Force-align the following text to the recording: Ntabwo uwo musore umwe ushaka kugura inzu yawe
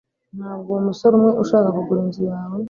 Ntabwo 0.37 0.67
uwo 0.71 0.81
musore 0.87 1.13
umwe 1.15 1.31
ushaka 1.43 1.67
kugura 1.75 1.99
inzu 2.05 2.21
yawe 2.31 2.57